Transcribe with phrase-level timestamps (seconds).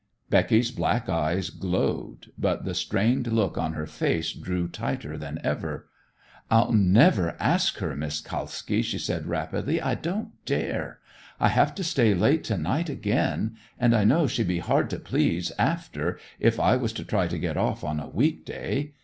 [0.31, 5.89] Becky's black eyes glowed, but the strained look on her face drew tighter than ever.
[6.49, 9.79] "I'll never ask her, Miss Kalski," she said rapidly.
[9.79, 10.97] "I don't dare.
[11.39, 14.97] I have to stay late to night again; and I know she'd be hard to
[14.97, 18.93] please after, if I was to try to get off on a week day.